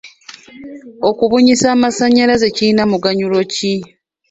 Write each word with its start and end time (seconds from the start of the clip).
Okubunyisa 1.09 1.67
amasannyalaze 1.75 2.47
kirina 2.55 2.83
muganyulo 2.91 3.37
ki? 3.53 3.73